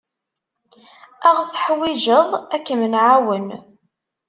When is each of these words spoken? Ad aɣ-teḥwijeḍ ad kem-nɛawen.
Ad 1.27 1.33
aɣ-teḥwijeḍ 1.41 2.29
ad 2.55 2.61
kem-nɛawen. 2.65 3.47